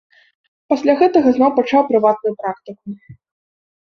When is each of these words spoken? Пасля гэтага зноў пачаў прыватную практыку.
Пасля 0.73 0.95
гэтага 1.01 1.33
зноў 1.35 1.51
пачаў 1.59 1.81
прыватную 1.89 2.31
практыку. 2.41 2.87